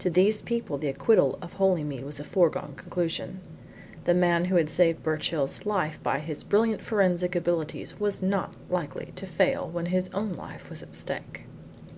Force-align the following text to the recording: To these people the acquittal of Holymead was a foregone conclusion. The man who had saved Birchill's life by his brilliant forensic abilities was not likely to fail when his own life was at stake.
To 0.00 0.10
these 0.10 0.42
people 0.42 0.76
the 0.76 0.88
acquittal 0.88 1.38
of 1.40 1.54
Holymead 1.54 2.04
was 2.04 2.20
a 2.20 2.24
foregone 2.24 2.74
conclusion. 2.76 3.40
The 4.04 4.12
man 4.12 4.44
who 4.44 4.56
had 4.56 4.68
saved 4.68 5.02
Birchill's 5.02 5.64
life 5.64 5.98
by 6.02 6.18
his 6.18 6.44
brilliant 6.44 6.82
forensic 6.82 7.34
abilities 7.34 7.98
was 7.98 8.22
not 8.22 8.56
likely 8.68 9.12
to 9.16 9.26
fail 9.26 9.66
when 9.66 9.86
his 9.86 10.10
own 10.10 10.34
life 10.34 10.68
was 10.68 10.82
at 10.82 10.94
stake. 10.94 11.44